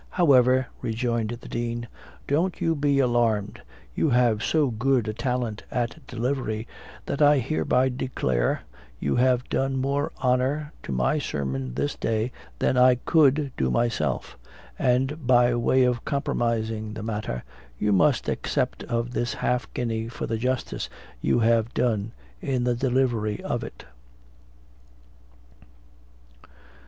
"However," 0.17 0.65
rejoined 0.81 1.29
the 1.29 1.47
Dean, 1.47 1.87
"don't 2.25 2.59
you 2.59 2.73
be 2.73 2.97
alarmed; 2.97 3.61
you 3.93 4.09
have 4.09 4.43
so 4.43 4.71
good 4.71 5.07
a 5.07 5.13
talent 5.13 5.61
at 5.69 5.99
delivery, 6.07 6.67
that 7.05 7.21
I 7.21 7.37
hereby 7.37 7.89
declare, 7.89 8.63
you 8.99 9.15
have 9.17 9.47
done 9.47 9.77
more 9.77 10.11
honor 10.17 10.73
to 10.81 10.91
my 10.91 11.19
sermon 11.19 11.75
this 11.75 11.93
day, 11.95 12.31
than 12.57 12.77
I 12.77 12.95
could 12.95 13.51
do 13.55 13.69
myself; 13.69 14.39
and 14.79 15.27
by 15.27 15.53
way 15.53 15.83
of 15.83 16.03
compromising 16.03 16.95
the 16.95 17.03
matter, 17.03 17.43
you 17.77 17.91
must 17.93 18.27
accept 18.27 18.81
of 18.85 19.11
this 19.11 19.35
half 19.35 19.71
guinea 19.75 20.07
for 20.07 20.25
the 20.25 20.37
justice 20.39 20.89
you 21.21 21.37
have 21.41 21.75
done 21.75 22.11
in 22.41 22.63
the 22.63 22.73
delivery 22.73 23.39
of 23.43 23.63
it." 23.63 23.85